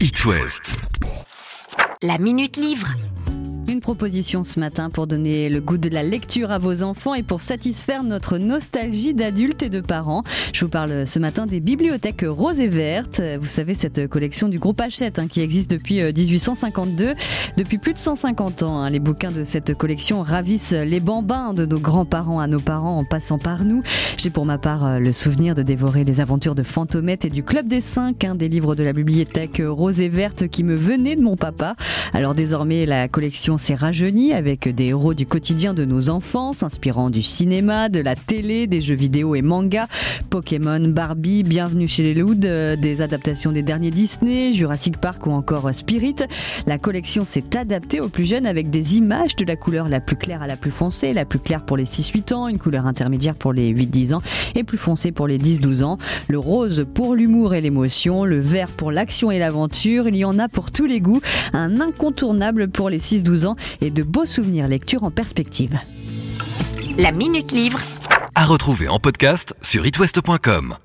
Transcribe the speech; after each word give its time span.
It. 0.00 0.24
La 2.02 2.18
Minute 2.18 2.56
Livre. 2.56 2.94
Proposition 3.80 4.44
ce 4.44 4.58
matin 4.58 4.90
pour 4.90 5.06
donner 5.06 5.48
le 5.48 5.60
goût 5.60 5.78
de 5.78 5.88
la 5.88 6.02
lecture 6.02 6.50
à 6.50 6.58
vos 6.58 6.82
enfants 6.82 7.14
et 7.14 7.22
pour 7.22 7.40
satisfaire 7.40 8.02
notre 8.02 8.38
nostalgie 8.38 9.14
d'adultes 9.14 9.62
et 9.62 9.68
de 9.68 9.80
parents. 9.80 10.22
Je 10.52 10.64
vous 10.64 10.70
parle 10.70 11.06
ce 11.06 11.18
matin 11.18 11.46
des 11.46 11.60
bibliothèques 11.60 12.24
roses 12.26 12.60
et 12.60 12.68
vertes. 12.68 13.20
Vous 13.40 13.46
savez, 13.46 13.74
cette 13.74 14.08
collection 14.08 14.48
du 14.48 14.58
groupe 14.58 14.80
Hachette 14.80 15.18
hein, 15.18 15.28
qui 15.28 15.40
existe 15.40 15.70
depuis 15.70 16.02
1852, 16.02 17.04
euh, 17.04 17.14
depuis 17.56 17.78
plus 17.78 17.92
de 17.92 17.98
150 17.98 18.62
ans. 18.62 18.78
Hein. 18.80 18.90
Les 18.90 18.98
bouquins 18.98 19.30
de 19.30 19.44
cette 19.44 19.74
collection 19.74 20.22
ravissent 20.22 20.72
les 20.72 21.00
bambins 21.00 21.54
de 21.54 21.64
nos 21.64 21.78
grands-parents 21.78 22.40
à 22.40 22.46
nos 22.46 22.60
parents 22.60 22.98
en 22.98 23.04
passant 23.04 23.38
par 23.38 23.64
nous. 23.64 23.82
J'ai 24.16 24.30
pour 24.30 24.44
ma 24.44 24.58
part 24.58 24.84
euh, 24.84 24.98
le 24.98 25.12
souvenir 25.12 25.54
de 25.54 25.62
dévorer 25.62 26.04
les 26.04 26.20
aventures 26.20 26.54
de 26.54 26.62
Fantomette 26.62 27.24
et 27.24 27.30
du 27.30 27.42
Club 27.42 27.68
des 27.68 27.80
Cinq, 27.80 28.24
un 28.24 28.34
des 28.34 28.48
livres 28.48 28.74
de 28.74 28.82
la 28.82 28.92
bibliothèque 28.92 29.62
rose 29.64 30.00
et 30.00 30.08
verte 30.08 30.48
qui 30.48 30.64
me 30.64 30.74
venaient 30.74 31.16
de 31.16 31.22
mon 31.22 31.36
papa. 31.36 31.76
Alors 32.12 32.34
désormais, 32.34 32.86
la 32.86 33.08
collection 33.08 33.58
s'est 33.68 33.74
rajeunie 33.74 34.32
avec 34.32 34.74
des 34.74 34.86
héros 34.86 35.12
du 35.12 35.26
quotidien 35.26 35.74
de 35.74 35.84
nos 35.84 36.08
enfants, 36.08 36.54
s'inspirant 36.54 37.10
du 37.10 37.20
cinéma, 37.20 37.90
de 37.90 38.00
la 38.00 38.14
télé, 38.14 38.66
des 38.66 38.80
jeux 38.80 38.94
vidéo 38.94 39.34
et 39.34 39.42
mangas, 39.42 39.88
Pokémon, 40.30 40.80
Barbie, 40.88 41.42
Bienvenue 41.42 41.86
chez 41.86 42.14
les 42.14 42.22
euh, 42.46 42.76
des 42.76 43.02
adaptations 43.02 43.52
des 43.52 43.62
derniers 43.62 43.90
Disney, 43.90 44.54
Jurassic 44.54 44.96
Park 44.96 45.26
ou 45.26 45.32
encore 45.32 45.68
Spirit. 45.74 46.14
La 46.66 46.78
collection 46.78 47.26
s'est 47.26 47.58
adaptée 47.58 48.00
aux 48.00 48.08
plus 48.08 48.24
jeunes 48.24 48.46
avec 48.46 48.70
des 48.70 48.96
images 48.96 49.36
de 49.36 49.44
la 49.44 49.56
couleur 49.56 49.90
la 49.90 50.00
plus 50.00 50.16
claire 50.16 50.40
à 50.40 50.46
la 50.46 50.56
plus 50.56 50.70
foncée, 50.70 51.12
la 51.12 51.26
plus 51.26 51.38
claire 51.38 51.62
pour 51.62 51.76
les 51.76 51.84
6-8 51.84 52.32
ans, 52.32 52.48
une 52.48 52.58
couleur 52.58 52.86
intermédiaire 52.86 53.34
pour 53.34 53.52
les 53.52 53.74
8-10 53.74 54.14
ans 54.14 54.22
et 54.54 54.64
plus 54.64 54.78
foncée 54.78 55.12
pour 55.12 55.26
les 55.26 55.36
10-12 55.36 55.82
ans, 55.84 55.98
le 56.28 56.38
rose 56.38 56.86
pour 56.94 57.14
l'humour 57.14 57.52
et 57.52 57.60
l'émotion, 57.60 58.24
le 58.24 58.40
vert 58.40 58.68
pour 58.68 58.92
l'action 58.92 59.30
et 59.30 59.38
l'aventure, 59.38 60.08
il 60.08 60.16
y 60.16 60.24
en 60.24 60.38
a 60.38 60.48
pour 60.48 60.70
tous 60.70 60.86
les 60.86 61.02
goûts, 61.02 61.20
un 61.52 61.82
incontournable 61.82 62.68
pour 62.68 62.88
les 62.88 62.98
6-12 62.98 63.44
ans 63.44 63.56
et 63.80 63.90
de 63.90 64.02
beaux 64.02 64.26
souvenirs 64.26 64.68
lecture 64.68 65.04
en 65.04 65.10
perspective. 65.10 65.78
La 66.98 67.12
Minute 67.12 67.52
Livre. 67.52 67.80
À 68.34 68.44
retrouver 68.44 68.88
en 68.88 68.98
podcast 68.98 69.54
sur 69.62 69.86
itwest.com. 69.86 70.76